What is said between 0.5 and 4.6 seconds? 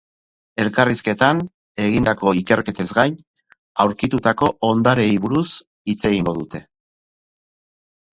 Elkarrizketan, egindako ikerketez gain, aurkitutako